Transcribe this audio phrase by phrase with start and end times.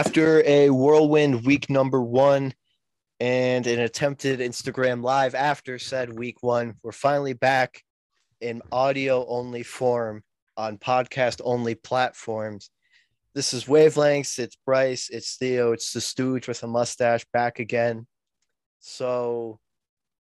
[0.00, 2.54] After a whirlwind week number one
[3.20, 7.82] and an attempted Instagram live after said week one, we're finally back
[8.40, 10.22] in audio only form
[10.56, 12.70] on podcast only platforms.
[13.34, 14.38] This is Wavelengths.
[14.38, 15.10] It's Bryce.
[15.10, 15.72] It's Theo.
[15.72, 18.06] It's the Stooge with a mustache back again.
[18.78, 19.60] So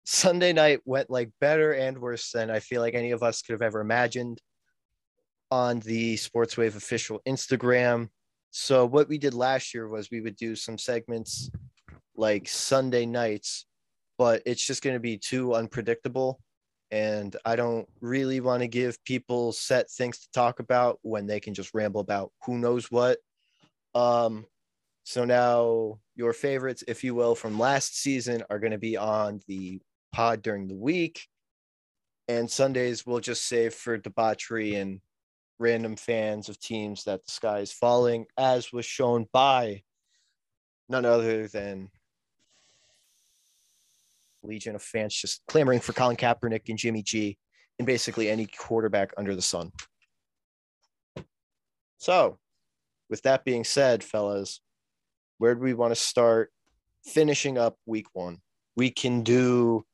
[0.03, 3.53] Sunday night went like better and worse than I feel like any of us could
[3.53, 4.39] have ever imagined
[5.49, 8.09] on the Sportswave official Instagram.
[8.55, 11.49] So what we did last year was we would do some segments
[12.15, 13.65] like Sunday nights,
[14.19, 16.39] but it's just going to be too unpredictable.
[16.91, 21.39] And I don't really want to give people set things to talk about when they
[21.39, 23.17] can just ramble about who knows what.
[23.95, 24.45] Um,
[25.03, 29.39] so now your favorites, if you will, from last season are going to be on
[29.47, 31.27] the pod during the week.
[32.27, 35.01] And Sundays we'll just save for debauchery and
[35.59, 39.83] random fans of teams that the sky is falling, as was shown by
[40.89, 41.89] none other than
[44.43, 47.37] legion of fans just clamoring for Colin Kaepernick and Jimmy G
[47.79, 49.71] and basically any quarterback under the sun.
[51.97, 52.39] So,
[53.09, 54.59] with that being said, fellas,
[55.37, 56.51] where do we want to start
[57.05, 58.39] finishing up week one?
[58.75, 59.85] We can do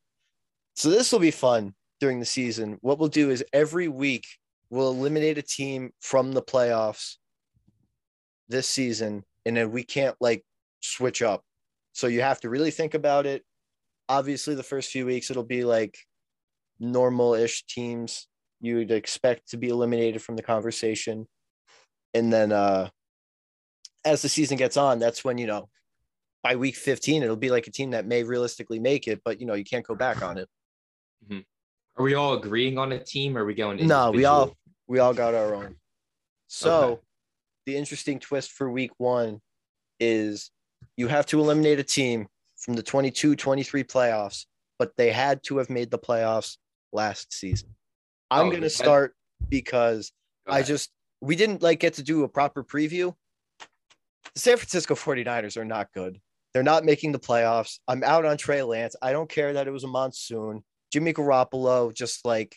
[0.74, 2.78] so this will be fun during the season.
[2.80, 4.26] What we'll do is every week
[4.70, 7.16] we'll eliminate a team from the playoffs
[8.48, 10.44] this season, and then we can't like
[10.82, 11.44] switch up.
[11.94, 13.44] So you have to really think about it.
[14.08, 15.98] Obviously, the first few weeks it'll be like
[16.80, 18.28] normal-ish teams
[18.62, 21.28] you'd expect to be eliminated from the conversation,
[22.14, 22.90] and then uh,
[24.06, 25.70] as the season gets on, that's when you know
[26.42, 29.46] by week 15 it'll be like a team that may realistically make it, but you
[29.46, 30.48] know you can't go back on it.
[31.26, 31.40] Mm-hmm.
[31.98, 33.38] Are we all agreeing on a team?
[33.38, 33.86] Or are we going?
[33.86, 34.56] No, we all
[34.90, 35.76] we all got our own.
[36.48, 37.02] So okay.
[37.68, 39.40] the interesting twist for week one
[40.00, 40.52] is
[40.98, 44.46] you have to eliminate a team from the 22 23 playoffs,
[44.78, 46.58] but they had to have made the playoffs
[46.92, 47.70] last season.
[48.32, 49.16] I'm oh, going to start
[49.48, 50.12] because
[50.48, 50.90] I just,
[51.22, 53.14] we didn't like get to do a proper preview.
[54.34, 56.20] The San Francisco 49ers are not good.
[56.54, 57.78] They're not making the playoffs.
[57.88, 58.96] I'm out on Trey Lance.
[59.02, 60.64] I don't care that it was a monsoon.
[60.92, 62.56] Jimmy Garoppolo just like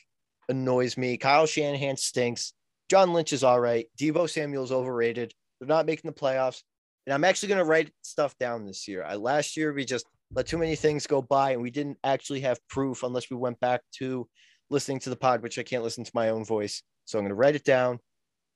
[0.57, 1.17] annoys me.
[1.17, 2.53] Kyle Shanahan stinks.
[2.89, 3.87] John Lynch is all right.
[3.99, 5.33] Deebo Samuel's overrated.
[5.59, 6.63] They're not making the playoffs.
[7.07, 9.05] And I'm actually going to write stuff down this year.
[9.05, 12.41] I, last year, we just let too many things go by and we didn't actually
[12.41, 14.29] have proof unless we went back to
[14.71, 16.83] listening to the pod, which I can't listen to my own voice.
[17.05, 17.99] So I'm going to write it down.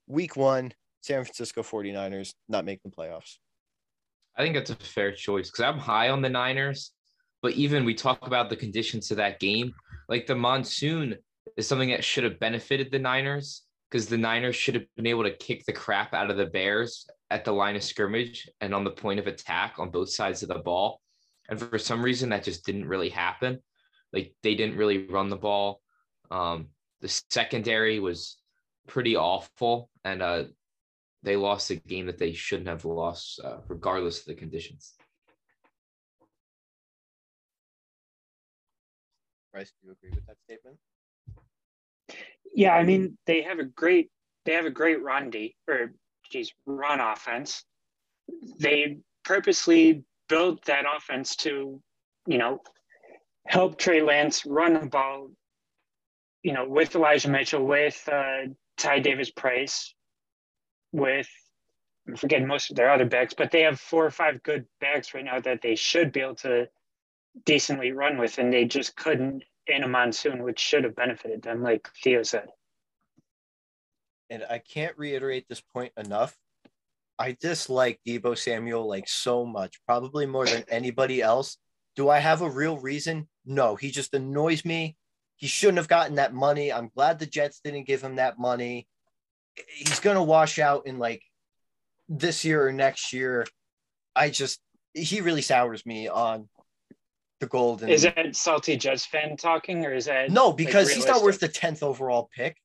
[0.07, 3.37] Week one, San Francisco 49ers not making the playoffs.
[4.35, 6.91] I think that's a fair choice because I'm high on the Niners.
[7.41, 9.73] But even we talk about the conditions of that game,
[10.09, 11.15] like the monsoon
[11.55, 15.23] is something that should have benefited the Niners because the Niners should have been able
[15.23, 18.83] to kick the crap out of the Bears at the line of scrimmage and on
[18.83, 21.01] the point of attack on both sides of the ball.
[21.49, 23.59] And for some reason, that just didn't really happen.
[24.11, 25.81] Like they didn't really run the ball.
[26.31, 26.67] Um,
[27.01, 28.37] the secondary was
[28.87, 30.43] pretty awful, and uh,
[31.23, 34.93] they lost a game that they shouldn't have lost, uh, regardless of the conditions.
[39.53, 40.77] Bryce, do you agree with that statement?
[42.53, 44.09] Yeah, I mean they have a great
[44.45, 45.93] they have a great run D or
[46.31, 47.63] geez run offense.
[48.59, 51.81] They purposely built that offense to,
[52.27, 52.61] you know,
[53.45, 55.31] help Trey Lance run the ball,
[56.43, 58.47] you know, with Elijah Mitchell, with uh,
[58.77, 59.93] Ty Davis Price,
[60.91, 61.29] with
[62.07, 65.13] I'm forgetting most of their other backs, but they have four or five good backs
[65.13, 66.69] right now that they should be able to
[67.45, 71.63] decently run with, and they just couldn't in a monsoon, which should have benefited them,
[71.63, 72.47] like Theo said.
[74.29, 76.37] And I can't reiterate this point enough.
[77.19, 81.57] I dislike Deebo Samuel like so much, probably more than anybody else.
[81.95, 83.27] Do I have a real reason?
[83.45, 84.95] No, he just annoys me.
[85.37, 86.71] He shouldn't have gotten that money.
[86.71, 88.87] I'm glad the Jets didn't give him that money.
[89.67, 91.23] He's going to wash out in like
[92.07, 93.45] this year or next year.
[94.15, 94.59] I just,
[94.93, 96.49] he really sours me on
[97.39, 97.89] the golden.
[97.89, 100.51] Is that salty Jets fan talking, or is that no?
[100.51, 102.57] Because like, he's not worth the tenth overall pick.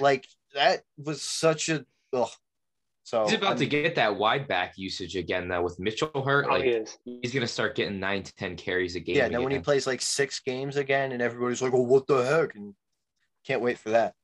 [0.00, 1.84] Like that was such a.
[2.12, 2.28] Ugh.
[3.04, 6.46] So he's about I'm, to get that wide back usage again though with Mitchell hurt.
[6.48, 6.64] Oh, like
[7.04, 9.16] he he's gonna start getting nine to ten carries a game.
[9.16, 12.22] Yeah, then when he plays like six games again, and everybody's like, "Oh, what the
[12.24, 12.74] heck?" and
[13.44, 14.14] can't wait for that.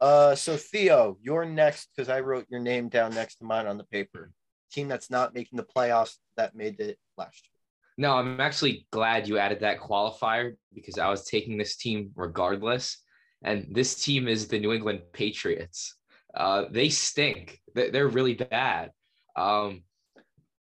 [0.00, 3.76] Uh, so Theo, you're next because I wrote your name down next to mine on
[3.76, 4.30] the paper.
[4.70, 7.57] Team that's not making the playoffs that made it last year.
[7.98, 13.02] No, I'm actually glad you added that qualifier because I was taking this team regardless.
[13.42, 15.96] And this team is the New England Patriots.
[16.32, 17.60] Uh, they stink.
[17.74, 18.92] They're really bad.
[19.34, 19.82] Um,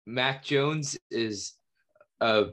[0.07, 1.55] Mac Jones is
[2.21, 2.47] a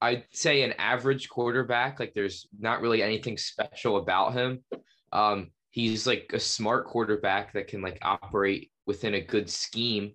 [0.00, 2.00] I'd say an average quarterback.
[2.00, 4.64] Like there's not really anything special about him.
[5.12, 10.12] Um, he's like a smart quarterback that can like operate within a good scheme.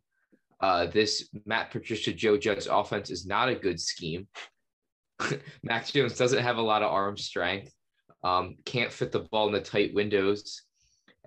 [0.59, 4.27] Uh, this Matt Patricia Joe Judge offense is not a good scheme.
[5.63, 7.73] Mac Jones doesn't have a lot of arm strength.
[8.23, 10.63] Um, can't fit the ball in the tight windows,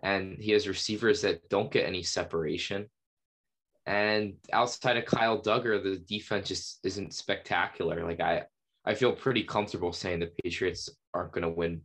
[0.03, 2.87] and he has receivers that don't get any separation.
[3.85, 8.05] And outside of Kyle Dugger, the defense just isn't spectacular.
[8.05, 8.45] Like I,
[8.85, 11.83] I feel pretty comfortable saying the Patriots aren't going to win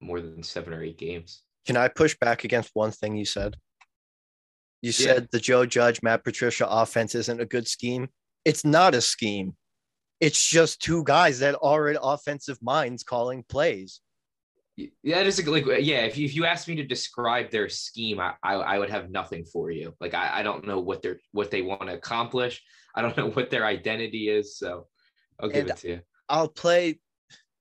[0.00, 1.42] more than seven or eight games.
[1.66, 3.56] Can I push back against one thing you said?
[4.84, 5.14] You Yeah.
[5.14, 8.08] said the Joe Judge, Matt Patricia offense isn't a good scheme.
[8.44, 9.56] It's not a scheme.
[10.20, 14.02] It's just two guys that are in offensive minds calling plays.
[14.76, 16.04] Yeah, that is like yeah.
[16.04, 19.10] If you if you asked me to describe their scheme, I I, I would have
[19.10, 19.94] nothing for you.
[20.00, 22.62] Like I, I don't know what they're what they want to accomplish.
[22.94, 24.58] I don't know what their identity is.
[24.58, 24.86] So
[25.40, 26.00] I'll give And- it to you.
[26.28, 27.00] I'll play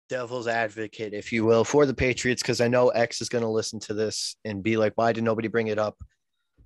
[0.09, 3.49] devil's advocate, if you will, for the Patriots because I know X is going to
[3.49, 5.95] listen to this and be like, why did nobody bring it up?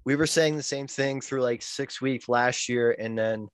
[0.08, 3.50] We were saying the same thing through like six weeks last year, and then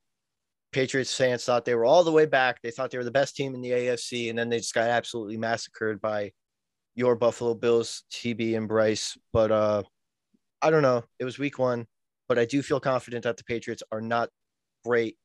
[0.72, 2.62] Patriots fans thought they were all the way back.
[2.62, 4.88] They thought they were the best team in the AFC, and then they just got
[4.88, 6.32] absolutely massacred by
[6.94, 9.18] your Buffalo Bills, TB and Bryce.
[9.32, 9.82] But uh,
[10.62, 11.04] I don't know.
[11.18, 11.88] It was week one,
[12.30, 14.30] but I do feel confident that the Patriots are not
[14.86, 15.18] great.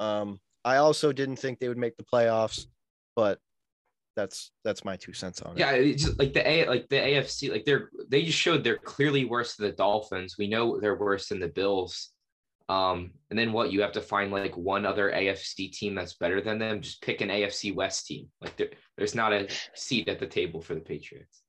[0.00, 2.66] Um, I also didn't think they would make the playoffs,
[3.14, 3.38] but
[4.16, 5.60] that's that's my two cents on it.
[5.60, 8.76] Yeah, it's just like the A like the AFC like they're they just showed they're
[8.76, 10.36] clearly worse than the Dolphins.
[10.38, 12.10] We know they're worse than the Bills.
[12.68, 16.40] Um, and then what you have to find like one other AFC team that's better
[16.40, 16.80] than them.
[16.80, 18.28] Just pick an AFC West team.
[18.40, 21.42] Like there, there's not a seat at the table for the Patriots.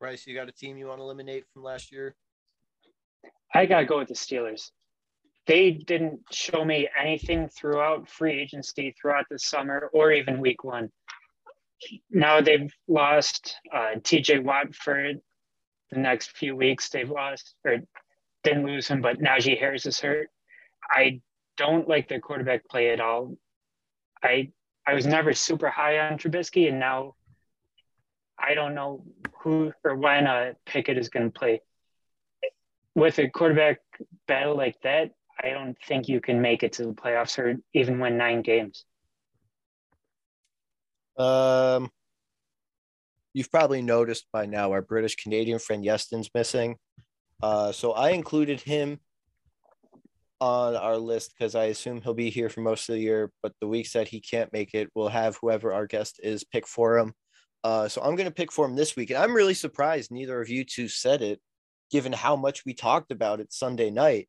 [0.00, 2.16] Bryce, you got a team you want to eliminate from last year?
[3.54, 4.70] I gotta go with the Steelers.
[5.46, 10.90] They didn't show me anything throughout free agency, throughout the summer, or even week one.
[12.10, 15.12] Now they've lost uh, TJ Watt for
[15.90, 16.90] the next few weeks.
[16.90, 17.78] They've lost or
[18.44, 20.28] didn't lose him, but Najee Harris is hurt.
[20.88, 21.20] I
[21.56, 23.36] don't like their quarterback play at all.
[24.22, 24.50] I
[24.86, 27.14] I was never super high on Trubisky, and now
[28.38, 29.04] I don't know
[29.40, 31.60] who or when uh, Pickett is going to play
[32.94, 33.80] with a quarterback
[34.26, 37.98] battle like that, I don't think you can make it to the playoffs or even
[37.98, 38.84] win nine games.
[41.16, 41.90] Um,
[43.32, 46.76] you've probably noticed by now our British Canadian friend Yeston's missing.
[47.42, 49.00] Uh, so I included him
[50.40, 53.30] on our list because I assume he'll be here for most of the year.
[53.42, 56.66] But the weeks that he can't make it, we'll have whoever our guest is pick
[56.66, 57.12] for him.
[57.62, 60.40] Uh, so I'm going to pick for him this week, and I'm really surprised neither
[60.40, 61.40] of you two said it,
[61.90, 64.28] given how much we talked about it Sunday night.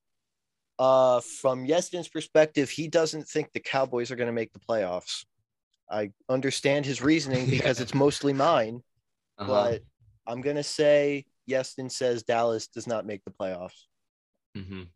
[0.82, 5.26] Uh, from Yeston's perspective, he doesn't think the Cowboys are going to make the playoffs.
[5.92, 7.84] I understand his reasoning because Yeah.
[7.84, 8.82] it's mostly mine,
[9.38, 9.48] Uh-huh.
[9.48, 9.84] but
[10.26, 13.86] I'm gonna say Yeston says Dallas does not make the playoffs.
[14.58, 14.88] Mhm.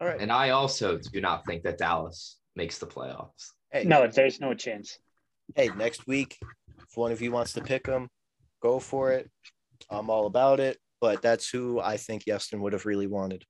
[0.00, 0.20] All right.
[0.20, 3.50] And I also do not think that Dallas makes the playoffs.
[3.70, 4.98] Hey, No, there's no chance.
[5.54, 6.38] hey, next week,
[6.78, 8.08] if one of you wants to pick them,
[8.60, 9.30] go for it.
[9.90, 10.80] I'm all about it.
[11.00, 13.44] But that's who I think Yeston would have really wanted,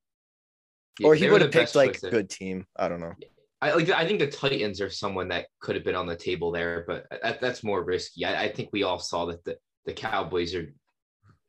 [1.03, 2.67] or he would have picked like a good team.
[2.77, 3.15] I don't know.
[3.61, 3.89] I like.
[3.91, 7.07] I think the Titans are someone that could have been on the table there, but
[7.23, 8.25] that, that's more risky.
[8.25, 9.57] I, I think we all saw that the,
[9.87, 10.73] the Cowboys are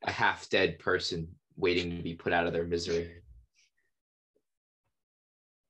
[0.03, 3.11] a half dead person waiting to be put out of their misery.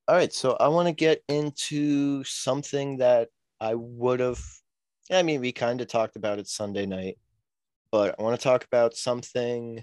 [0.08, 3.30] All right, so I want to get into something that
[3.62, 4.44] I would have.
[5.10, 7.18] I mean, we kind of talked about it Sunday night,
[7.89, 9.82] but I want to talk about something,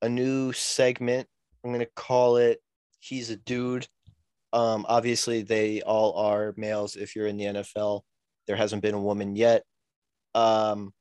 [0.00, 1.26] a new segment.
[1.64, 2.60] I'm to call it
[3.00, 3.86] He's a Dude.
[4.52, 8.02] Um, obviously, they all are males if you're in the NFL.
[8.46, 9.64] There hasn't been a woman yet.
[10.34, 10.92] Um,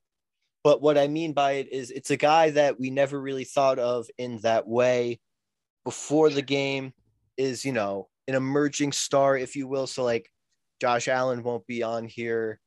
[0.63, 3.79] but what I mean by it is it's a guy that we never really thought
[3.79, 5.19] of in that way
[5.83, 6.93] before the game
[7.37, 9.87] is, you know, an emerging star, if you will.
[9.87, 10.29] So like
[10.81, 12.59] Josh Allen won't be on here.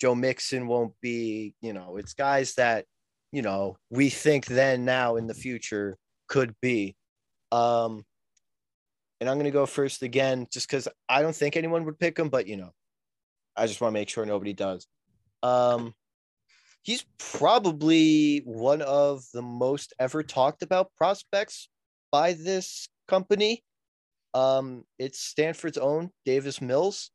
[0.00, 2.86] Joe Mixon won't be, you know, it's guys that,
[3.32, 5.96] you know, we think then now in the future
[6.28, 6.96] could be.
[7.52, 8.04] Um,
[9.20, 12.18] and I'm going to go first again, just because I don't think anyone would pick
[12.18, 12.72] him, but, you know,
[13.56, 14.88] I just want to make sure nobody does.
[15.44, 15.94] Um,
[16.82, 21.68] he's probably one of the most ever talked about prospects
[22.10, 23.62] by this company.
[24.34, 27.10] Um, it's Stanford's own Davis Mills.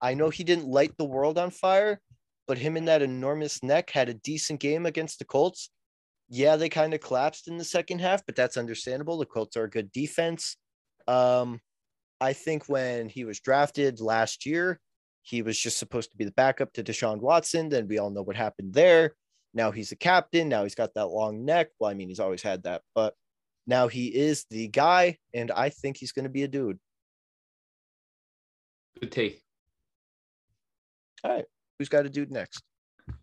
[0.00, 2.00] I know he didn't light the world on fire,
[2.48, 5.70] but him in that enormous neck had a decent game against the Colts.
[6.28, 9.18] Yeah, they kind of collapsed in the second half, but that's understandable.
[9.18, 10.56] The Colts are a good defense.
[11.06, 11.60] Um,
[12.20, 14.80] I think when he was drafted last year,
[15.22, 17.68] he was just supposed to be the backup to Deshaun Watson.
[17.68, 19.14] Then we all know what happened there.
[19.54, 20.48] Now he's a captain.
[20.48, 21.68] Now he's got that long neck.
[21.78, 23.14] Well, I mean, he's always had that, but
[23.66, 26.78] now he is the guy, and I think he's going to be a dude.
[29.00, 29.42] Good take.
[31.24, 31.44] All right.
[31.78, 32.62] Who's got a dude next?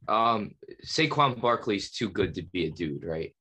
[0.08, 3.34] Um, Saquon Barkley's too good to be a dude, right?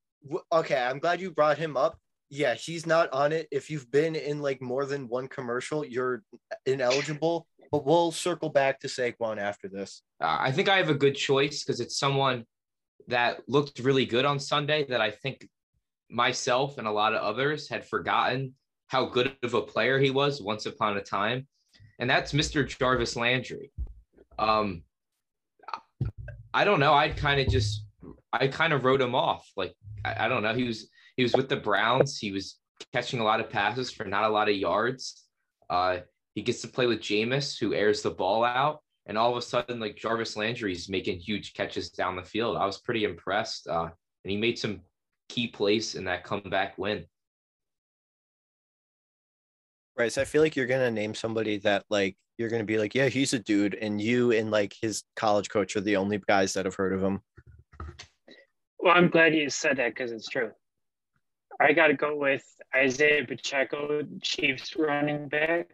[0.51, 1.97] Okay, I'm glad you brought him up.
[2.29, 3.47] Yeah, he's not on it.
[3.51, 6.23] If you've been in like more than one commercial, you're
[6.65, 7.47] ineligible.
[7.71, 10.03] But we'll circle back to Saquon after this.
[10.21, 12.45] Uh, I think I have a good choice because it's someone
[13.07, 15.47] that looked really good on Sunday that I think
[16.09, 18.53] myself and a lot of others had forgotten
[18.87, 21.47] how good of a player he was once upon a time.
[21.99, 22.67] And that's Mr.
[22.67, 23.71] Jarvis Landry.
[24.37, 24.83] Um,
[26.53, 26.93] I don't know.
[26.93, 27.85] I kind of just,
[28.31, 29.49] I kind of wrote him off.
[29.57, 29.73] Like,
[30.05, 30.53] I, I don't know.
[30.53, 32.17] He was, he was with the Browns.
[32.17, 32.59] He was
[32.91, 35.25] catching a lot of passes for not a lot of yards.
[35.69, 35.99] Uh,
[36.35, 38.81] he gets to play with Jameis, who airs the ball out.
[39.05, 42.55] And all of a sudden, like Jarvis Landry's making huge catches down the field.
[42.57, 43.67] I was pretty impressed.
[43.67, 43.89] Uh,
[44.23, 44.81] and he made some
[45.29, 47.05] key plays in that comeback win.
[49.97, 50.11] Right.
[50.11, 53.09] So I feel like you're gonna name somebody that like you're gonna be like, yeah,
[53.09, 56.65] he's a dude, and you and like his college coach are the only guys that
[56.65, 57.21] have heard of him.
[58.79, 60.51] Well, I'm glad you said that because it's true.
[61.59, 62.43] I got to go with
[62.75, 65.69] Isaiah Pacheco, Chiefs running back.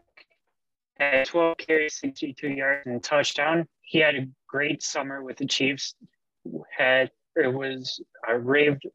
[1.00, 3.66] At 12 carries, 62 yards, and touchdown.
[3.82, 5.96] He had a great summer with the Chiefs.
[6.78, 8.86] Had it was uh, raved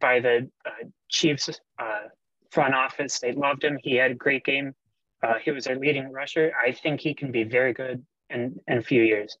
[0.00, 1.48] by the uh, Chiefs
[1.78, 2.02] uh,
[2.50, 3.18] front office.
[3.18, 3.78] They loved him.
[3.82, 4.74] He had a great game.
[5.24, 6.52] Uh, he was their leading rusher.
[6.62, 9.36] I think he can be very good in, in a few years.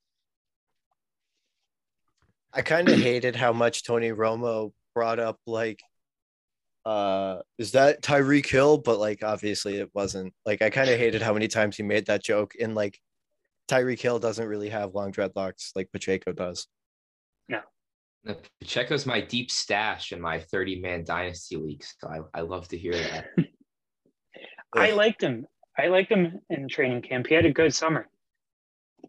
[2.52, 5.80] I kind of hated how much Tony Romo brought up like
[6.84, 11.22] uh is that Tyreek Hill but like obviously it wasn't like I kind of hated
[11.22, 13.00] how many times he made that joke and like
[13.68, 16.66] Tyreek Hill doesn't really have long dreadlocks like Pacheco does.
[17.48, 17.60] No.
[18.60, 21.84] Pacheco's my deep stash in my 30 man dynasty league.
[21.98, 23.26] So I, I love to hear that.
[24.76, 25.46] I liked him.
[25.78, 27.26] I liked him in training camp.
[27.26, 28.08] He had a good summer.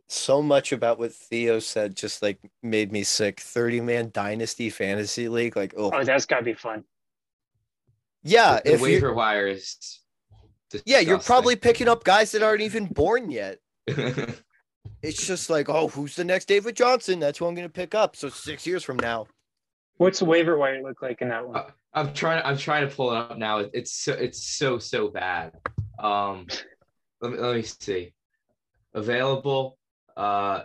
[0.08, 3.40] So much about what Theo said just like made me sick.
[3.40, 5.56] 30 man dynasty fantasy league.
[5.56, 6.84] Like, oh, oh that's gotta be fun.
[8.24, 8.60] Yeah.
[8.64, 10.02] The if waiver wire is
[10.86, 13.60] yeah, you're probably picking up guys that aren't even born yet.
[13.88, 17.20] it's just like, oh, who's the next David Johnson?
[17.20, 18.16] That's who I'm going to pick up.
[18.16, 19.28] So six years from now.
[19.98, 21.58] What's the waiver wire look like in that one?
[21.58, 22.42] Uh, I'm trying.
[22.44, 23.60] I'm trying to pull it up now.
[23.60, 24.12] It's so.
[24.14, 25.54] It's so so bad.
[26.00, 26.48] Um,
[27.22, 28.14] let me let me see.
[28.94, 29.78] Available.
[30.16, 30.64] Uh,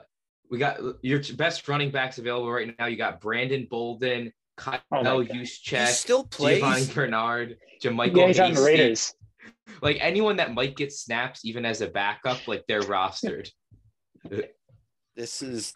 [0.50, 2.86] we got your best running backs available right now.
[2.86, 6.60] You got Brandon Bolden, Kyle oh Juszczyk, still plays.
[6.60, 9.14] Giovanni Bernard, JaMycal yeah, he's on the Raiders.
[9.82, 13.48] Like anyone that might get snaps, even as a backup, like they're rostered.
[15.16, 15.74] This is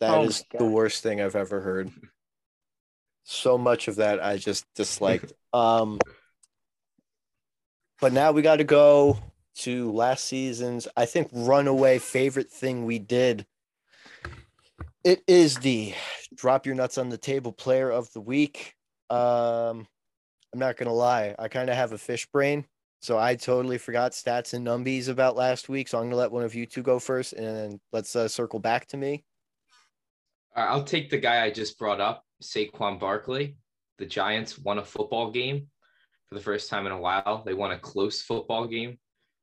[0.00, 1.90] that oh is the worst thing I've ever heard.
[3.24, 5.32] So much of that I just disliked.
[5.52, 5.98] um
[8.00, 9.18] but now we got to go
[9.56, 13.46] to last season's I think runaway favorite thing we did.
[15.04, 15.94] It is the
[16.34, 18.74] drop your nuts on the table player of the week.
[19.10, 19.86] Um
[20.52, 22.64] I'm not going to lie, I kind of have a fish brain.
[23.00, 25.88] So I totally forgot stats and numbies about last week.
[25.88, 28.86] So I'm gonna let one of you two go first, and let's uh, circle back
[28.88, 29.24] to me.
[30.56, 33.56] I'll take the guy I just brought up, Saquon Barkley.
[33.98, 35.68] The Giants won a football game
[36.28, 37.42] for the first time in a while.
[37.44, 38.98] They won a close football game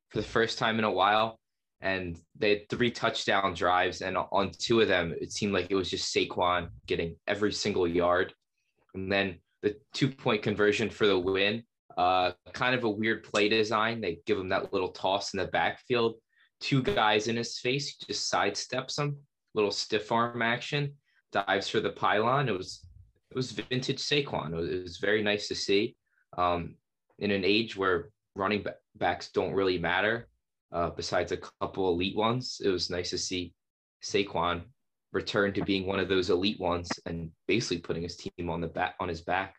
[0.10, 1.39] for the first time in a while,
[1.82, 4.01] and they had three touchdown drives.
[4.01, 7.88] And on two of them, it seemed like it was just Saquon getting every single
[7.88, 8.34] yard.
[8.94, 11.63] And then the two point conversion for the win
[11.98, 14.01] uh, kind of a weird play design.
[14.01, 16.15] They give him that little toss in the backfield.
[16.60, 19.18] Two guys in his face, he just sidesteps him.
[19.54, 20.94] Little stiff arm action,
[21.32, 22.50] dives for the pylon.
[22.50, 22.86] It was
[23.32, 24.51] it was vintage Saquon.
[24.51, 25.96] It was, it was very nice to see.
[26.38, 26.75] Um,
[27.20, 28.65] in an age where running
[28.96, 30.27] backs don't really matter,
[30.72, 33.54] uh, besides a couple elite ones, it was nice to see
[34.04, 34.63] Saquon
[35.13, 38.68] return to being one of those elite ones and basically putting his team on the
[38.68, 39.56] back on his back.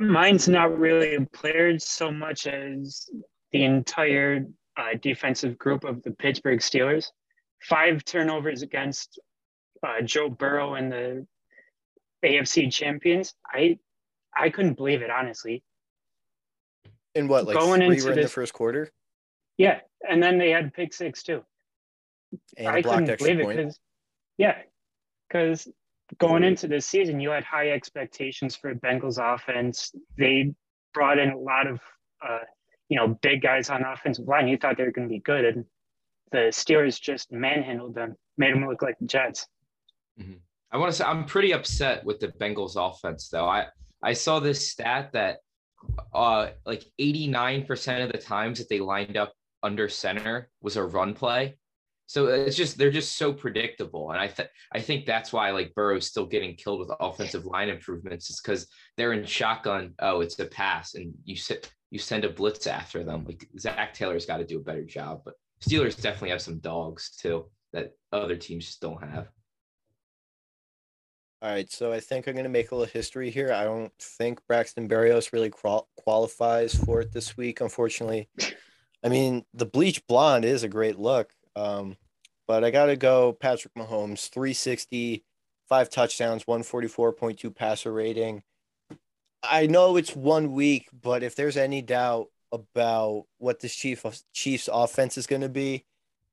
[0.00, 3.08] Mine's not really players so much as
[3.52, 7.10] the entire uh, defensive group of the Pittsburgh Steelers.
[7.62, 9.20] Five turnovers against
[9.86, 11.26] uh, Joe Burrow and the
[12.24, 13.34] AFC champions.
[13.46, 13.78] I
[14.36, 15.62] I couldn't believe it honestly.
[17.14, 18.90] In what like going into in the first quarter?
[19.56, 21.42] Yeah, and then they had pick six too.
[22.56, 23.58] And I couldn't believe point.
[23.58, 23.78] it because
[24.36, 24.58] yeah,
[25.28, 25.68] because
[26.18, 29.94] going into this season, you had high expectations for Bengals offense.
[30.18, 30.54] They
[30.92, 31.80] brought in a lot of,
[32.26, 32.40] uh,
[32.88, 34.48] you know, big guys on offensive line.
[34.48, 35.64] You thought they were going to be good, and
[36.32, 39.46] the Steelers just manhandled them, made them look like the Jets.
[40.20, 40.34] Mm-hmm.
[40.72, 43.46] I want to say I'm pretty upset with the Bengals offense, though.
[43.46, 43.66] I
[44.04, 45.38] I saw this stat that
[46.14, 49.32] uh like 89% of the times that they lined up
[49.62, 51.56] under center was a run play.
[52.06, 55.74] So it's just they're just so predictable, and I th- I think that's why like
[55.74, 59.94] Burrow's still getting killed with offensive line improvements is because they're in shotgun.
[60.00, 63.24] Oh, it's a pass, and you sit you send a blitz after them.
[63.24, 65.34] Like Zac Taylor's got to do a better job, but
[65.66, 69.28] Steelers definitely have some dogs too that other teams just don't have.
[71.44, 73.52] All right, so I think I'm going to make a little history here.
[73.52, 78.30] I don't think Braxton Berrios really qual- qualifies for it this week, unfortunately.
[79.04, 81.98] I mean, the bleach blonde is a great look, um,
[82.48, 85.22] but I got to go Patrick Mahomes, 360,
[85.68, 88.42] five touchdowns, 144.2 passer rating.
[89.42, 94.70] I know it's one week, but if there's any doubt about what this Chief Chiefs
[94.72, 95.84] offense is going to be,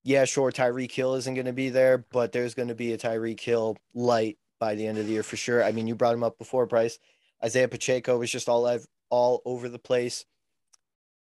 [0.06, 2.98] yeah, sure, Tyreek Hill isn't going to be there, but there's going to be a
[2.98, 5.64] Tyreek Hill light by the end of the year for sure.
[5.64, 7.00] I mean, you brought him up before, Bryce.
[7.44, 10.24] Isaiah Pacheco was just all all over the place.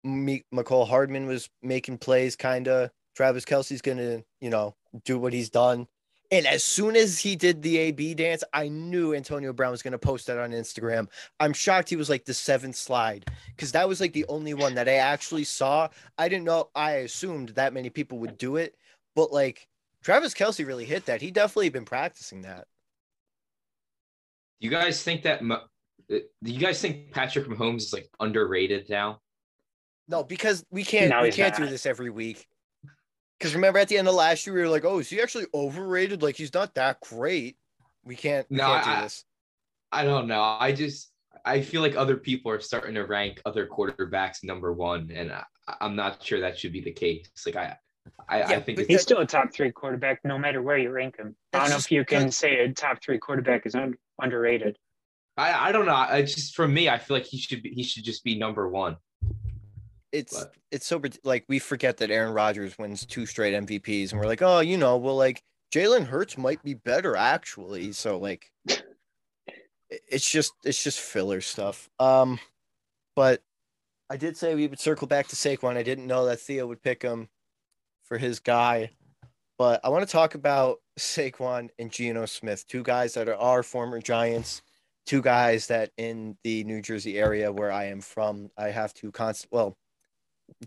[0.06, 2.92] Mecole Hardman was making plays, kind of.
[3.16, 5.88] Travis Kelce's gonna, you know, do what he's done.
[6.30, 9.92] And as soon as he did the AB dance, I knew Antonio Brown was going
[9.92, 11.10] to post that on Instagram.
[11.42, 14.76] I'm shocked he was like the seventh slide because that was like the only one
[14.76, 15.90] that I actually saw.
[16.18, 18.76] I didn't know, I assumed that many people would do it,
[19.14, 19.68] but like
[20.04, 21.22] Travis Kelce really hit that.
[21.22, 22.68] He definitely been practicing that.
[24.62, 25.42] You guys think that?
[25.42, 25.58] Uh,
[26.08, 29.20] do you guys think Patrick Mahomes is like underrated now?
[30.08, 31.66] No, because we can't no, we can't not.
[31.66, 32.46] do this every week.
[33.40, 35.48] Because remember at the end of last year we were like, oh, is he actually
[35.54, 36.22] overrated?
[36.22, 37.58] Like he's not that great.
[38.04, 38.46] We can't.
[38.52, 39.26] We no, can't I, do this.
[39.92, 40.44] I don't know.
[40.44, 41.12] I just
[41.44, 45.44] I feel like other people are starting to rank other quarterbacks number one, and I,
[45.82, 47.28] am not sure that should be the case.
[47.48, 47.78] Like I,
[48.28, 51.18] I, yeah, I think he's still a top three quarterback, no matter where you rank
[51.18, 51.36] him.
[51.54, 54.78] I don't know if you can say a top three quarterback is un- underrated.
[55.38, 55.96] I, I don't know.
[55.96, 58.68] I just for me, I feel like he should be he should just be number
[58.68, 58.98] one.
[60.12, 60.54] It's but.
[60.72, 64.42] it's so like we forget that Aaron Rodgers wins two straight MVPs, and we're like,
[64.42, 65.42] oh, you know, well, like
[65.74, 67.92] Jalen Hurts might be better actually.
[67.94, 68.52] So like,
[69.90, 71.90] it's just it's just filler stuff.
[72.00, 72.40] Um,
[73.16, 73.42] but
[74.10, 75.78] I did say we would circle back to Saquon.
[75.78, 77.30] I didn't know that Theo would pick him
[78.12, 78.90] for his guy.
[79.58, 83.64] But I want to talk about Saquon and Geno Smith, two guys that are our
[83.64, 84.62] former Giants,
[85.06, 89.14] two guys that in the New Jersey area where I am from, I have to
[89.14, 89.54] constant.
[89.54, 89.78] Well,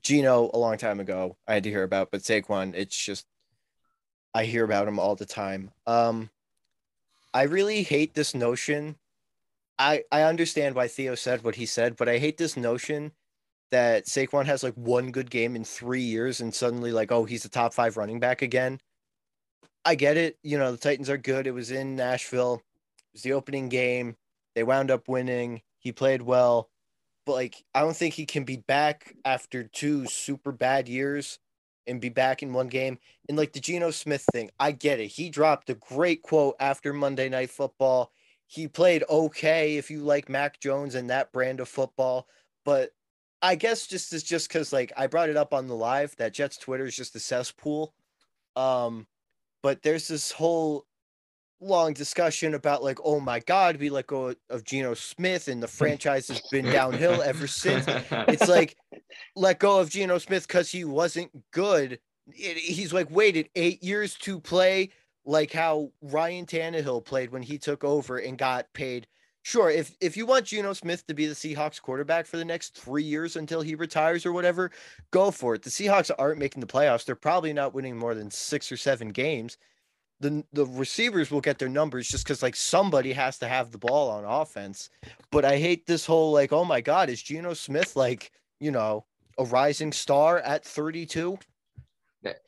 [0.01, 3.27] Geno a long time ago I had to hear about, but Saquon, it's just
[4.33, 5.71] I hear about him all the time.
[5.87, 6.31] Um,
[7.35, 8.97] I really hate this notion.
[9.79, 13.13] I I understand why Theo said what he said, but I hate this notion
[13.75, 17.45] that Saquon has like one good game in three years and suddenly like, oh, he's
[17.45, 18.79] a top five running back again.
[19.85, 20.39] I get it.
[20.45, 21.49] You know, the Titans are good.
[21.49, 22.63] It was in Nashville.
[22.99, 24.15] It was the opening game.
[24.55, 25.61] They wound up winning.
[25.81, 26.71] He played well.
[27.27, 31.41] But like I don't think he can be back after two super bad years
[31.89, 33.01] and be back in one game.
[33.29, 35.09] And like the Geno Smith thing, I get it.
[35.09, 38.13] He dropped a great quote after Monday Night Football.
[38.47, 42.29] He played okay if you like Mac Jones and that brand of football,
[42.65, 42.93] but
[43.45, 46.33] I guess just is just because like I brought it up on the live that
[46.33, 47.93] Jets Twitter is just a cesspool.
[48.57, 49.07] Um,
[49.63, 50.87] but there's this whole
[51.61, 55.69] long discussion about like, oh my God, we let go of Geno Smith and the
[55.69, 57.85] franchise has been downhill ever since.
[58.11, 58.79] It's like
[59.37, 62.01] let go of Geno Smith because he wasn't good.
[62.29, 64.89] It, he's like waited eight years to play
[65.27, 69.07] like how Ryan Tannehill played when he took over and got paid
[69.45, 72.77] sure if if you want Geno Smith to be the Seahawks quarterback for the next
[72.77, 74.73] 3 years until he retires or whatever,
[75.13, 75.63] go for it.
[75.63, 77.05] The Seahawks aren't making the playoffs.
[77.05, 79.57] They're probably not winning more than 6 or 7 games.
[80.21, 83.79] The the receivers will get their numbers just cuz like somebody has to have the
[83.79, 84.89] ball on offense.
[85.31, 89.05] But I hate this whole like oh my god, is Geno Smith like, you know,
[89.39, 91.39] a rising star at 32?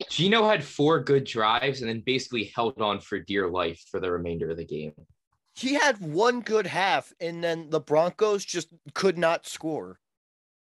[0.09, 4.11] Geno had four good drives and then basically held on for dear life for the
[4.11, 4.93] remainder of the game
[5.57, 9.99] he had one good half, and then the Broncos just could not score.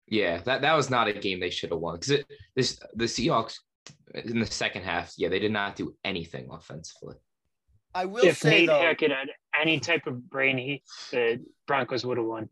[0.07, 3.59] Yeah, that, that was not a game they should have won because this the Seahawks
[4.15, 7.17] in the second half, yeah, they did not do anything offensively.
[7.95, 9.29] I will if say Nate though, Hackett had
[9.61, 12.49] any type of brain, he the Broncos would have won.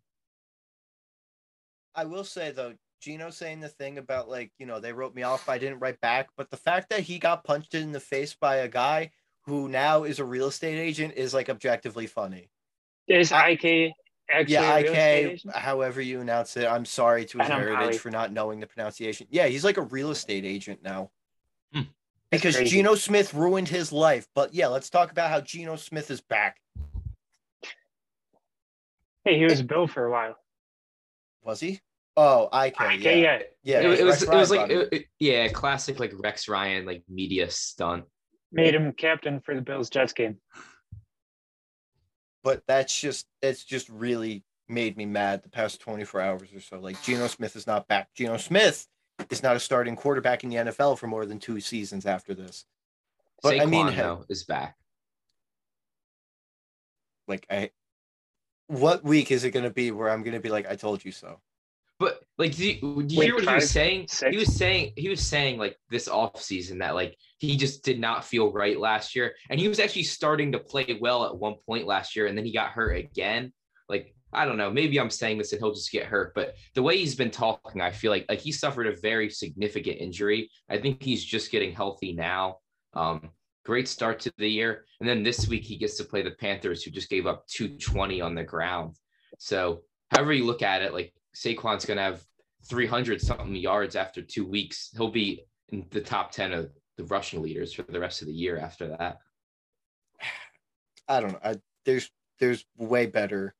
[1.94, 5.22] I will say though, Geno saying the thing about like you know they wrote me
[5.22, 8.34] off, I didn't write back, but the fact that he got punched in the face
[8.34, 9.12] by a guy
[9.46, 12.50] who now is a real estate agent, is like objectively funny.
[13.08, 13.92] Is I- IK
[14.30, 15.54] actually yeah, a real IK, agent?
[15.56, 16.66] however you announce it.
[16.66, 19.26] I'm sorry to his heritage for not knowing the pronunciation.
[19.30, 21.10] Yeah, he's like a real estate agent now.
[21.72, 21.82] Hmm.
[22.30, 22.76] Because crazy.
[22.78, 24.26] Geno Smith ruined his life.
[24.34, 26.56] But yeah, let's talk about how Geno Smith is back.
[29.24, 30.36] Hey, he was Bill for a while.
[31.42, 31.80] Was he?
[32.16, 32.80] Oh, IK.
[32.80, 33.10] IK, yeah.
[33.12, 33.38] yeah.
[33.62, 36.48] Yeah, it, it was Rex it Ryan was like it- it- yeah, classic like Rex
[36.48, 38.04] Ryan like media stunt.
[38.54, 40.38] Made him captain for the Bills Jets game.
[42.44, 46.78] but that's just it's just really made me mad the past 24 hours or so.
[46.78, 48.08] Like Geno Smith is not back.
[48.14, 48.86] Geno Smith
[49.30, 52.64] is not a starting quarterback in the NFL for more than two seasons after this.
[53.42, 54.76] But Saquon I mean, hey- though is back.
[57.26, 57.70] Like I
[58.68, 61.40] what week is it gonna be where I'm gonna be like, I told you so?
[61.98, 64.06] But like, do you, do you Week hear what he was saying?
[64.08, 64.32] six?
[64.32, 68.00] He was saying he was saying like this off season that like he just did
[68.00, 71.54] not feel right last year, and he was actually starting to play well at one
[71.66, 73.52] point last year, and then he got hurt again.
[73.88, 76.82] Like I don't know, maybe I'm saying this and he'll just get hurt, but the
[76.82, 80.50] way he's been talking, I feel like like he suffered a very significant injury.
[80.68, 82.58] I think he's just getting healthy now.
[82.94, 83.30] Um,
[83.64, 86.82] great start to the year, and then this week he gets to play the Panthers,
[86.82, 88.96] who just gave up 220 on the ground.
[89.38, 92.22] So however you look at it, like Saquon's going to have
[92.66, 94.90] 300 something yards after two weeks.
[94.96, 98.34] He'll be in the top 10 of the rushing leaders for the rest of the
[98.34, 99.18] year after that.
[101.08, 101.40] I don't know.
[101.44, 103.54] I, there's there's way better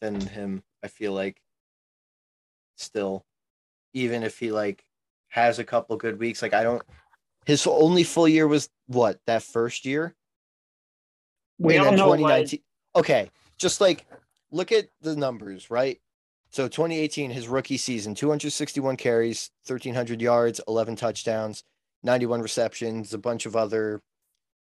[0.00, 1.40] than him, I feel like.
[2.76, 3.24] Still.
[3.92, 4.84] Even if he like
[5.28, 6.42] has a couple good weeks.
[6.42, 6.82] Like I don't
[7.46, 10.14] his only full year was what, that first year?
[11.58, 12.60] We And all then know what 2019
[12.96, 14.06] Okay, just like
[14.50, 16.00] look at the numbers, right?
[16.50, 21.62] So 2018, his rookie season, 261 carries, 1,300 yards, 11 touchdowns,
[22.02, 24.00] 91 receptions, a bunch of other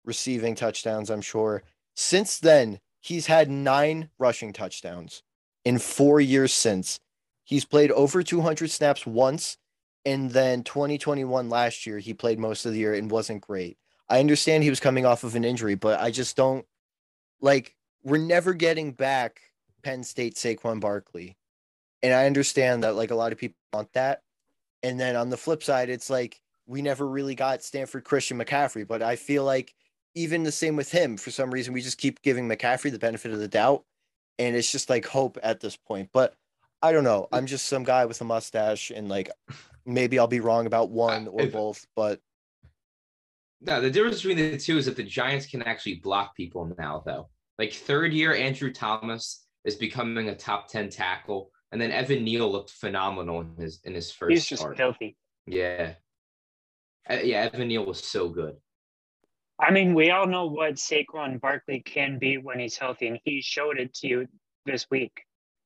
[0.05, 1.63] receiving touchdowns, I'm sure.
[1.95, 5.23] Since then, he's had nine rushing touchdowns
[5.65, 6.99] in four years since.
[7.43, 9.57] He's played over 200 snaps once,
[10.05, 13.77] and then 2021 last year, he played most of the year and wasn't great.
[14.07, 16.65] I understand he was coming off of an injury, but I just don't
[17.39, 19.41] like we're never getting back
[19.83, 21.37] Penn State Saquon Barkley.
[22.03, 24.21] And I understand that like a lot of people want that.
[24.83, 28.87] And then on the flip side, it's like we never really got Stanford Christian McCaffrey,
[28.87, 29.73] but I feel like
[30.15, 33.31] even the same with him, for some reason, we just keep giving McCaffrey the benefit
[33.31, 33.83] of the doubt.
[34.39, 36.09] And it's just like hope at this point.
[36.11, 36.33] But
[36.81, 37.27] I don't know.
[37.31, 39.29] I'm just some guy with a mustache and like
[39.85, 42.19] maybe I'll be wrong about one or if- both, but
[43.61, 47.03] No, the difference between the two is that the Giants can actually block people now,
[47.05, 47.29] though.
[47.59, 51.51] Like third year, Andrew Thomas is becoming a top 10 tackle.
[51.71, 54.77] And then Evan Neal looked phenomenal in his in his first he's just start.
[54.77, 55.15] filthy.
[55.45, 55.93] Yeah.
[57.10, 58.55] Uh, yeah, Evan Neal was so good.
[59.60, 63.41] I mean, we all know what Saquon Barkley can be when he's healthy, and he
[63.41, 64.27] showed it to you
[64.65, 65.12] this week.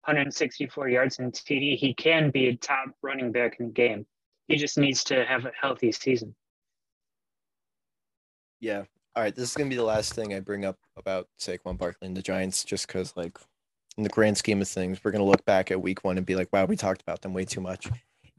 [0.03, 1.77] 164 yards in TD.
[1.77, 4.05] He can be a top running back in the game.
[4.47, 6.35] He just needs to have a healthy season.
[8.59, 8.83] Yeah.
[9.15, 9.35] All right.
[9.35, 12.21] This is gonna be the last thing I bring up about Saquon Barkley and the
[12.21, 13.39] Giants, just because, like,
[13.97, 16.35] in the grand scheme of things, we're gonna look back at Week One and be
[16.35, 17.89] like, "Wow, we talked about them way too much."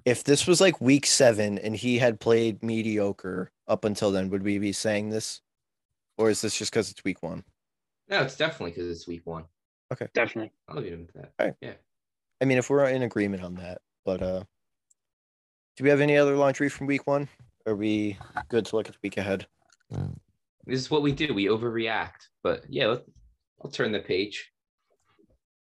[0.05, 4.43] If this was like Week Seven and he had played mediocre up until then, would
[4.43, 5.41] we be saying this,
[6.17, 7.45] or is this just because it's Week One?
[8.09, 9.45] No, it's definitely because it's week one.
[9.93, 10.09] Okay.
[10.15, 10.53] Definitely.
[10.69, 11.33] I'll give him that.
[11.41, 11.57] Alright.
[11.61, 11.75] Yeah.
[12.41, 14.45] I mean, if we're in agreement on that, but uh,
[15.77, 17.29] do we have any other laundry from Week One?
[17.67, 18.17] Are we
[18.49, 19.47] good to look at the week ahead?
[20.67, 21.35] This is what we do.
[21.35, 22.29] We overreact.
[22.43, 23.03] But yeah, let,
[23.65, 24.53] I'll turn the page.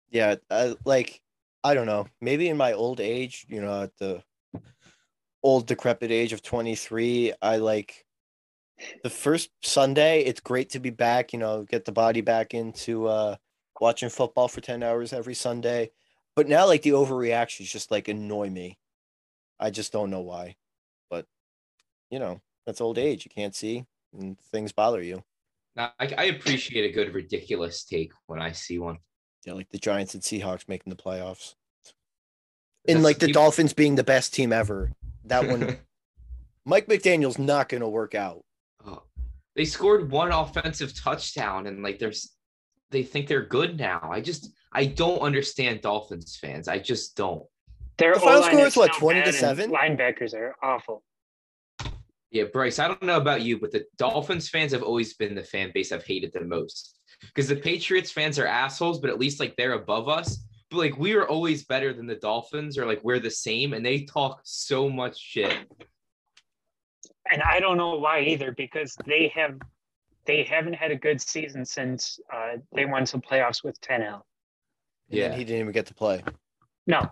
[0.09, 1.21] Yeah I, like
[1.63, 2.07] i don't know.
[2.21, 4.23] Maybe in my old age you know at the
[5.43, 8.03] old decrepit age of 23 i like
[9.03, 13.07] the first sunday it's great to be back you know get the body back into
[13.07, 13.35] uh
[13.79, 15.91] watching football for 10 hours every sunday.
[16.35, 18.77] But now like the overreactions just like annoy me.
[19.59, 20.55] I just don't know why.
[21.09, 21.25] But
[22.09, 23.25] you know that's old age.
[23.25, 25.23] You can't see and things bother you.
[25.75, 28.97] Now, I, I appreciate a good ridiculous take when I see one.
[29.45, 31.55] Yeah like the giants and seahawks making the playoffs
[32.87, 34.91] and That's- like the you- Dolphins being the best team ever.
[35.25, 35.77] That one,
[36.65, 38.43] Mike McDaniel's not going to work out.
[38.85, 39.01] Oh,
[39.55, 42.33] they scored one offensive touchdown and like there's
[42.91, 44.07] they think they're good now.
[44.11, 46.67] I just I don't understand Dolphins fans.
[46.67, 47.43] I just don't.
[47.97, 49.71] Their The final O-line score is is what, 20 to bad and 7?
[49.71, 51.01] Linebackers are awful.
[52.29, 55.43] Yeah, Bryce, I don't know about you, but the Dolphins fans have always been the
[55.43, 56.94] fan base I've hated the most.
[57.27, 60.45] Because the Patriots fans are assholes, but at least like they're above us.
[60.69, 63.85] But like we are always better than the Dolphins, or like we're the same, and
[63.85, 65.55] they talk so much shit.
[67.31, 69.57] And I don't know why either, because they have
[70.25, 74.21] they haven't had a good season since uh, they won some playoffs with Tannehill.
[75.09, 75.35] And Yeah.
[75.35, 76.23] he didn't even get to play.
[76.87, 77.11] No.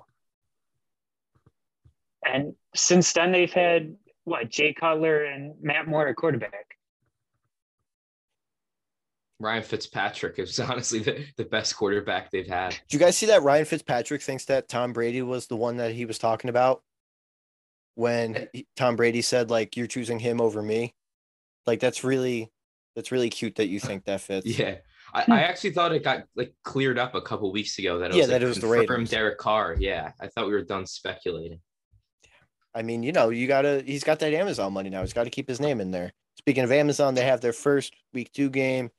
[2.26, 6.76] And since then, they've had what Jay Cutler and Matt Moore at quarterback.
[9.39, 12.72] Ryan Fitzpatrick is honestly the, the best quarterback they've had.
[12.72, 15.91] Do you guys see that Ryan Fitzpatrick thinks that Tom Brady was the one that
[15.93, 16.82] he was talking about
[17.96, 20.93] when he- Tom Brady said like you're choosing him over me?
[21.65, 22.52] Like that's really
[22.96, 24.46] that's really cute that you think that fits.
[24.46, 24.76] Yeah.
[25.13, 25.32] I, Hmm.
[25.34, 28.22] I actually thought it got like cleared up a couple weeks ago that it Yeah,
[28.22, 29.10] was that like, it was the confirmed Raiders.
[29.10, 29.76] Derek Carr.
[29.80, 30.12] Yeah.
[30.19, 31.60] I thought we were done speculating.
[32.76, 35.02] I mean, you know, you gotta he's got that Amazon money now.
[35.02, 36.13] He's got to keep his name in there.
[36.39, 38.89] Speaking of Amazon, they have their first week two game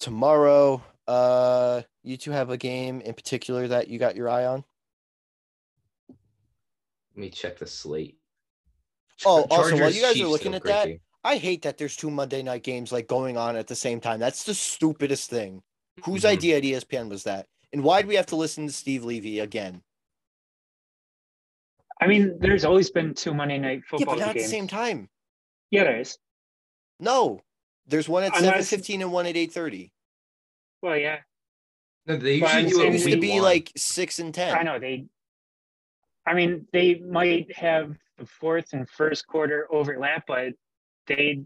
[0.00, 0.82] tomorrow.
[1.06, 4.64] Uh you two have a game in particular that you got your eye on?
[6.08, 8.18] Let me check the slate.
[9.24, 10.88] Oh, also, while you guys are looking at great that.
[11.24, 14.20] I hate that there's two Monday night games like going on at the same time.
[14.20, 15.62] That's the stupidest thing.
[16.04, 16.28] Whose Mhm.
[16.28, 17.48] idea at ESPN was that?
[17.72, 19.82] And why do we have to listen to Steve Levy again?
[22.00, 23.98] I mean, there's always been two Monday night football.
[24.00, 25.08] Yeah, football but not at the same time.
[25.70, 26.18] Yeah, there is.
[27.00, 27.40] No.
[27.86, 29.92] There's one at seven Unless- fifteen and one at eight thirty.
[30.82, 31.18] Well, yeah,
[32.06, 33.42] No, they usually I'm do it It used to be one.
[33.42, 34.56] like six and ten.
[34.56, 35.06] I know they.
[36.26, 40.52] I mean, they might have the fourth and first quarter overlap, but
[41.06, 41.42] they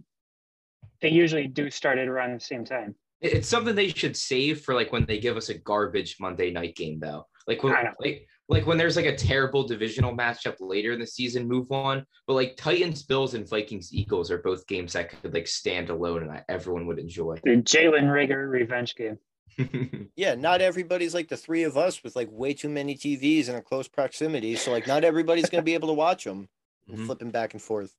[1.01, 2.95] they usually do start it around the same time.
[3.21, 6.75] It's something they should save for like when they give us a garbage Monday night
[6.77, 7.27] game though.
[7.47, 7.93] Like when I know.
[8.01, 12.05] like like when there's like a terrible divisional matchup later in the season, move on.
[12.27, 16.23] But like Titans, Bills, and Vikings, Eagles are both games that could like stand alone
[16.23, 17.37] and that everyone would enjoy.
[17.45, 19.19] The Jalen Reagor revenge game.
[20.17, 23.55] Yeah, not everybody's like the three of us with like way too many TVs in
[23.55, 24.57] a close proximity.
[24.57, 26.49] So like not everybody's gonna be able to watch them.
[26.91, 27.07] Mhm.
[27.07, 27.95] Flipping back and forth.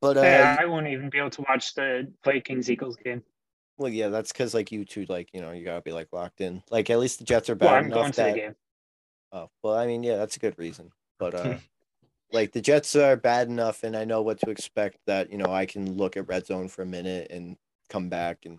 [0.00, 3.22] But uh yeah, I won't even be able to watch the Vikings Eagles game.
[3.78, 6.40] well yeah, that's because like you two like, you know, you gotta be like locked
[6.40, 6.62] in.
[6.70, 8.54] Like at least the Jets are bad Well, I'm enough going to that the game.
[9.36, 10.90] Oh, well, I mean, yeah, that's a good reason.
[11.18, 11.58] But uh
[12.32, 15.52] like the Jets are bad enough and I know what to expect that, you know,
[15.52, 17.56] I can look at red zone for a minute and
[17.90, 18.58] come back and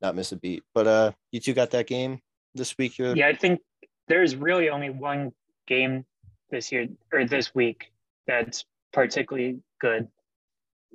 [0.00, 0.62] not miss a beat.
[0.74, 2.20] But uh you two got that game
[2.54, 3.60] this week you're Yeah, I think
[4.08, 5.32] there's really only one
[5.66, 6.06] game
[6.50, 7.92] this year or this week
[8.26, 10.08] that's particularly good.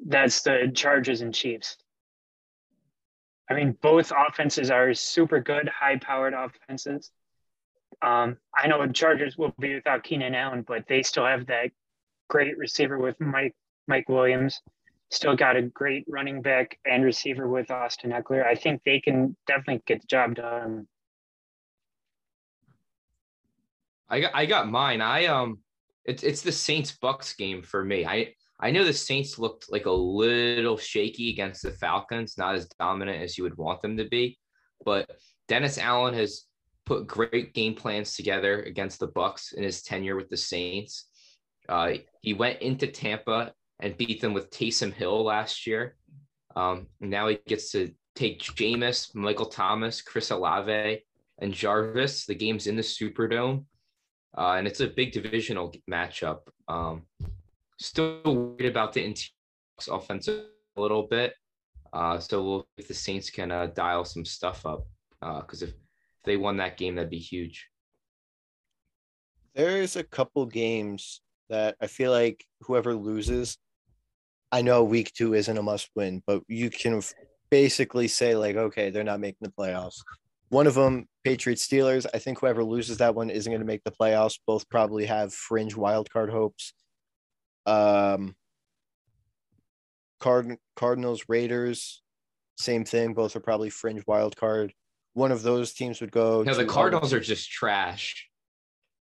[0.03, 1.77] That's the Chargers and Chiefs.
[3.49, 7.11] I mean, both offenses are super good, high-powered offenses.
[8.01, 11.71] Um, I know the Chargers will be without Keenan Allen, but they still have that
[12.29, 13.55] great receiver with Mike
[13.87, 14.61] Mike Williams.
[15.09, 18.45] Still got a great running back and receiver with Austin Ekeler.
[18.45, 20.87] I think they can definitely get the job done.
[24.09, 25.01] I got I got mine.
[25.01, 25.59] I um
[26.05, 28.05] it's it's the Saints Bucks game for me.
[28.05, 32.67] I I know the Saints looked like a little shaky against the Falcons, not as
[32.79, 34.37] dominant as you would want them to be,
[34.85, 35.09] but
[35.47, 36.45] Dennis Allen has
[36.91, 41.05] put great game plans together against the Bucks in his tenure with the Saints.
[41.69, 45.95] Uh, he went into Tampa and beat them with Taysom Hill last year.
[46.53, 51.01] Um, now he gets to take Jameis, Michael Thomas, Chris Olave,
[51.39, 52.25] and Jarvis.
[52.25, 53.63] The game's in the Superdome,
[54.37, 56.39] uh, and it's a big divisional matchup.
[56.67, 57.03] Um,
[57.79, 59.31] still worried about the interior
[59.89, 60.43] offensive
[60.75, 61.35] a little bit.
[61.93, 64.85] Uh, so we'll if the Saints can uh, dial some stuff up,
[65.21, 65.71] because if
[66.23, 67.67] they won that game, that'd be huge.
[69.55, 73.57] there's a couple games that I feel like whoever loses,
[74.51, 77.01] I know week two isn't a must win, but you can
[77.49, 80.01] basically say like, okay, they're not making the playoffs.
[80.49, 82.05] One of them, Patriots Steelers.
[82.13, 84.39] I think whoever loses that one isn't going to make the playoffs.
[84.47, 86.73] Both probably have fringe wild card hopes.
[87.65, 88.35] Um,
[90.19, 92.01] Card- Cardinals Raiders,
[92.57, 93.13] same thing.
[93.13, 94.73] Both are probably fringe wild card.
[95.13, 96.43] One of those teams would go.
[96.43, 98.27] No, the Cardinals other- are just trash.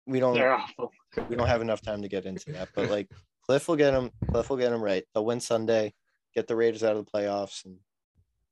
[0.08, 0.92] We don't They're awful.
[1.30, 3.10] we don't have enough time to get into that, but like
[3.48, 4.12] Cliff will get them.
[4.30, 5.04] Cliff will get them right.
[5.14, 5.94] They'll win Sunday,
[6.36, 7.78] get the Raiders out of the playoffs, and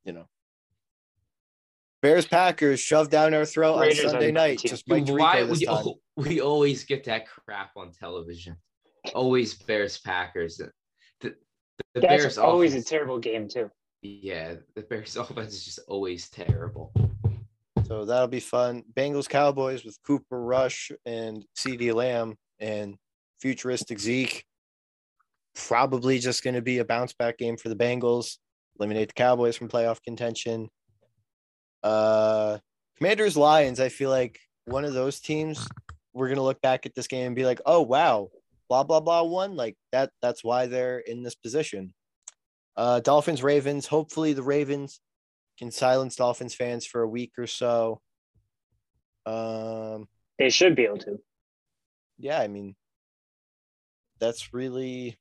[0.04, 0.28] you know,
[2.02, 4.60] Bears Packers shoved down our throat Raiders on Sunday the night.
[4.60, 5.76] Just Mike Why we, time.
[5.76, 8.58] al- we always get that crap on television?
[9.14, 10.58] Always Bears Packers.
[10.58, 10.72] The,
[11.22, 11.36] the,
[11.94, 13.70] the That's Bears always a terrible game too.
[14.02, 16.92] Yeah, the Bears offense is just always terrible.
[17.88, 18.84] So that'll be fun.
[18.94, 22.96] Bengals Cowboys with Cooper Rush and CeeDee Lamb and
[23.40, 24.46] futuristic Zeke.
[25.56, 28.38] Probably just going to be a bounce back game for the Bengals.
[28.80, 30.70] Eliminate the Cowboys from playoff contention.
[31.84, 32.58] Uh,
[32.98, 33.80] Commanders Lions.
[33.80, 35.68] I feel like one of those teams.
[36.14, 38.30] We're gonna look back at this game and be like, oh wow,
[38.70, 40.12] blah blah blah one Like that.
[40.22, 41.94] That's why they're in this position.
[42.78, 43.88] Uh, Dolphins Ravens.
[43.88, 45.00] Hopefully the Ravens
[45.58, 48.02] can silence Dolphins fans for a week or so.
[49.26, 50.08] Um,
[50.40, 51.20] They should be able to.
[52.18, 52.76] yeah, I mean,
[54.20, 55.18] that's really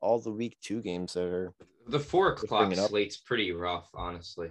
[0.00, 1.52] all the week two games that are.
[1.88, 4.50] The four o'clock slate's pretty rough, honestly.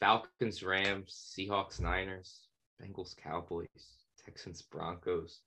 [0.00, 2.40] Falcons, Rams, Seahawks, Niners,
[2.82, 3.66] Bengals, Cowboys,
[4.24, 5.40] Texans, Broncos.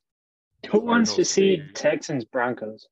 [0.72, 1.72] Who wants to see Raiders.
[1.76, 2.88] Texans Broncos?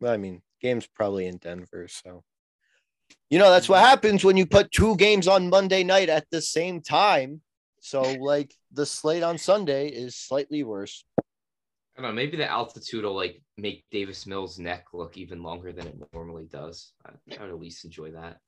[0.00, 2.22] Well, I mean, game's probably in Denver, so.
[3.30, 3.86] You know, that's what mm-hmm.
[3.86, 7.40] happens when you put two games on Monday night at the same time.
[7.80, 11.04] So, like, the slate on Sunday is slightly worse.
[11.18, 12.14] I don't know.
[12.14, 16.46] Maybe the altitude will like make Davis Mills' neck look even longer than it normally
[16.50, 16.92] does.
[17.04, 18.38] I, I would at least enjoy that.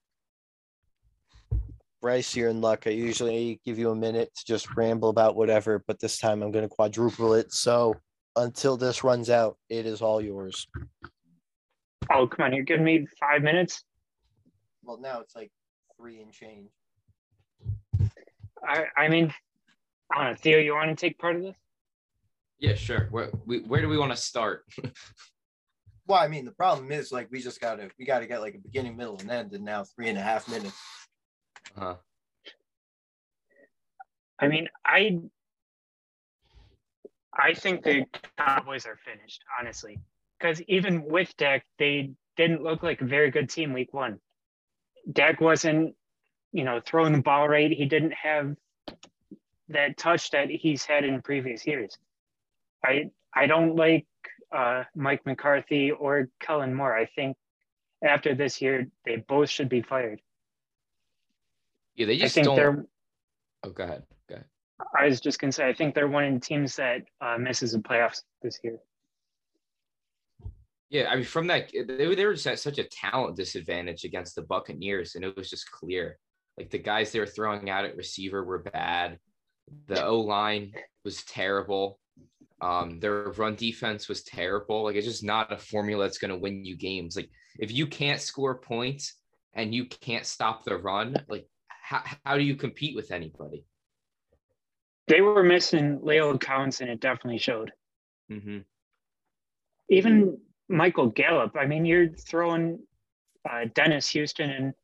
[2.00, 2.86] Bryce, you're in luck.
[2.86, 6.52] I usually give you a minute to just ramble about whatever, but this time I'm
[6.52, 7.52] going to quadruple it.
[7.52, 7.96] So,
[8.36, 10.66] until this runs out, it is all yours.
[12.12, 13.84] Oh, come on, you're giving me five minutes.
[14.84, 15.50] Well, now it's like
[15.96, 16.70] three and change.
[18.62, 19.32] I, I mean,
[20.12, 20.36] I don't know.
[20.36, 21.56] Theo, you want to take part of this?
[22.58, 23.08] Yeah, sure.
[23.10, 24.64] Where we, where do we want to start?
[26.06, 28.58] Well, I mean, the problem is like we just gotta we gotta get like a
[28.58, 30.78] beginning, middle, and end, and now three and a half minutes.
[31.76, 31.94] Uh-huh.
[34.38, 35.20] I mean, I
[37.32, 38.04] I think the
[38.36, 39.98] Cowboys are finished, honestly.
[40.38, 44.18] Because even with Dak, they didn't look like a very good team week one.
[45.10, 45.94] Dak wasn't,
[46.52, 47.70] you know, throwing the ball right.
[47.70, 48.56] He didn't have
[49.68, 51.96] that touch that he's had in previous years.
[52.84, 54.06] I I don't like
[54.52, 56.96] uh, Mike McCarthy or Kellen Moore.
[56.96, 57.36] I think
[58.04, 60.20] after this year, they both should be fired.
[61.96, 62.56] yeah, they I just think don't.
[62.56, 62.84] they're
[63.64, 64.02] Oh, go ahead.
[64.28, 64.46] Go ahead.
[64.96, 67.72] I was just gonna say, I think they're one of the teams that uh, misses
[67.72, 68.78] the playoffs this year.
[70.90, 74.04] Yeah, I mean, from that, they were, they were just at such a talent disadvantage
[74.04, 76.18] against the Buccaneers, and it was just clear.
[76.56, 79.18] Like the guys they were throwing out at receiver were bad.
[79.88, 80.72] The O line
[81.04, 81.98] was terrible.
[82.60, 84.84] Um, their run defense was terrible.
[84.84, 87.16] Like it's just not a formula that's going to win you games.
[87.16, 89.14] Like if you can't score points
[89.54, 93.64] and you can't stop the run, like how, how do you compete with anybody?
[95.06, 97.72] They were missing La'el Collins, and it definitely showed.
[98.30, 98.58] hmm
[99.90, 100.38] Even
[100.68, 101.56] Michael Gallup.
[101.56, 102.78] I mean, you're throwing
[103.48, 104.74] uh, Dennis Houston and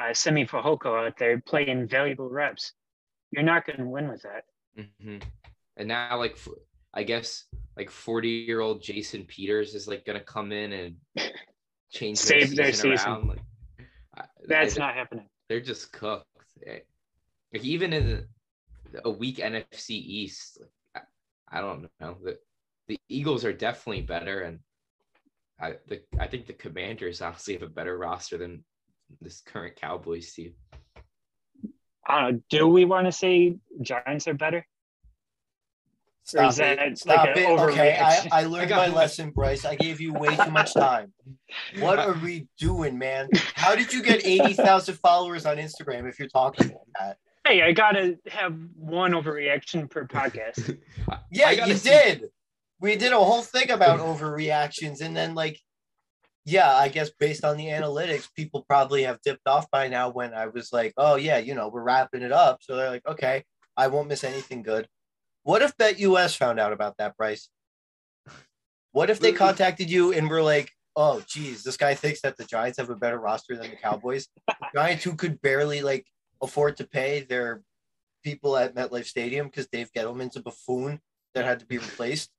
[0.00, 2.72] uh, Simi Fehoko out there playing valuable reps.
[3.30, 4.44] You're not going to win with that.
[5.02, 5.18] hmm
[5.76, 6.48] And now, like, f-
[6.94, 10.96] I guess, like forty-year-old Jason Peters is like gonna come in and
[11.90, 13.28] change their Save their season season.
[13.28, 15.26] Like, That's I- not happening.
[15.48, 16.26] They're just cooked.
[16.66, 16.78] Eh,
[17.52, 18.26] Like even in
[19.04, 20.60] a weak NFC East,
[20.94, 21.04] like,
[21.50, 22.16] I, I don't know.
[22.22, 22.38] The
[22.86, 24.60] the Eagles are definitely better, and
[25.60, 28.64] I the I think the Commanders obviously have a better roster than
[29.20, 30.54] this current Cowboys team.
[32.06, 32.40] I don't know.
[32.50, 34.58] Do we want to say Giants are better?
[34.58, 36.78] Or Stop is it.
[36.78, 37.46] like Stop an it.
[37.60, 38.28] Okay, I.
[38.32, 38.94] I learned got my one.
[38.96, 39.64] lesson, Bryce.
[39.64, 41.12] I gave you way too much time.
[41.78, 43.28] What are we doing, man?
[43.54, 47.18] How did you get 80,000 followers on Instagram if you're talking like that?
[47.46, 50.78] Hey, I gotta have one overreaction per podcast.
[51.30, 52.24] Yeah, I gotta you see- did.
[52.80, 55.60] We did a whole thing about overreactions, and then like,
[56.44, 60.10] yeah, I guess based on the analytics, people probably have dipped off by now.
[60.10, 63.06] When I was like, oh yeah, you know, we're wrapping it up, so they're like,
[63.06, 63.44] okay,
[63.76, 64.88] I won't miss anything good.
[65.44, 67.48] What if BetUS found out about that, Bryce?
[68.92, 72.44] What if they contacted you and were like, oh, geez, this guy thinks that the
[72.44, 74.28] Giants have a better roster than the Cowboys?
[74.46, 76.06] the Giants who could barely like
[76.42, 77.62] afford to pay their
[78.22, 81.00] people at MetLife Stadium because Dave Gettleman's a buffoon
[81.34, 82.30] that had to be replaced.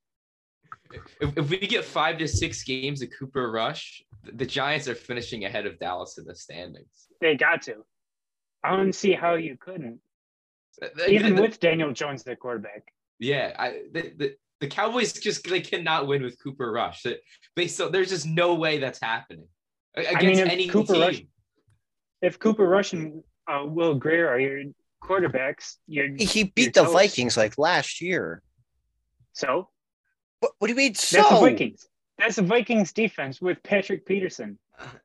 [1.21, 5.45] If, if we get five to six games of Cooper Rush, the Giants are finishing
[5.45, 7.07] ahead of Dallas in the standings.
[7.21, 7.85] They got to.
[8.63, 9.99] I don't see how you couldn't,
[10.79, 12.83] Th- th- even with Daniel Jones, the quarterback.
[13.19, 17.03] Yeah, I the, the, the Cowboys just they cannot win with Cooper Rush.
[17.03, 17.19] That-
[17.55, 19.47] Based on there's just no way that's happening
[19.95, 21.01] A- against mean, if any Cooper team.
[21.01, 21.21] Rush-
[22.21, 24.63] If Cooper Rush and uh, Will Grier are your
[25.03, 26.93] quarterbacks, you're He You're beat the toast.
[26.93, 28.41] Vikings like last year.
[29.33, 29.69] so
[30.39, 30.93] What, what do you mean?
[30.93, 31.87] that's the So Vikings.
[32.17, 34.57] That's the Vikings defense with Patrick Peterson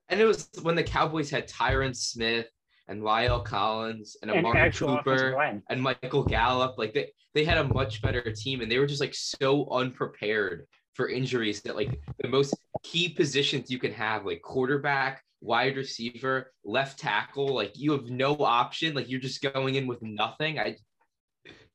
[0.08, 2.46] And it was when the Cowboys had Tyron Smith
[2.88, 6.76] and La'el Collins and and Amari actual Cooper and Michael Gallup.
[6.78, 10.66] Like they they had a much better team, and they were just like so unprepared
[10.94, 16.52] for injuries that like the most key positions you can have, like quarterback, wide receiver,
[16.64, 18.94] left tackle, like you have no option.
[18.94, 20.58] Like you're just going in with nothing.
[20.58, 20.76] I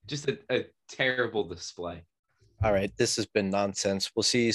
[0.08, 2.04] just a, a terrible display.
[2.64, 4.12] All right, this has been nonsense.
[4.16, 4.52] We'll see you.